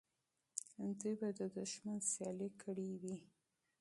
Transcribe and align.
دوی 0.99 1.13
به 1.19 1.29
د 1.39 1.41
دښمن 1.55 1.97
مقابله 2.05 2.47
کړې 2.61 2.89
وي. 3.01 3.17